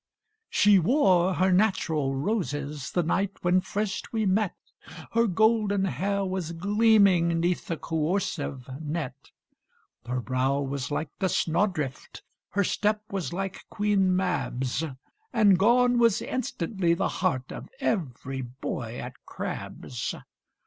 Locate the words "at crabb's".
18.97-20.15